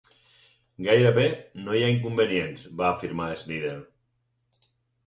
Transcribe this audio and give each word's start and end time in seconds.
"Gairebé 0.87 1.25
no 1.67 1.75
hi 1.75 1.83
ha 1.83 1.91
inconvenients", 1.97 2.67
va 2.81 2.89
afirmar 2.95 3.31
Snyder. 3.45 3.79